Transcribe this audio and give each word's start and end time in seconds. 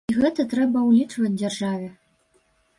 І 0.11 0.13
гэта 0.19 0.45
трэба 0.53 0.83
ўлічваць 0.87 1.33
дзяржаве. 1.43 1.93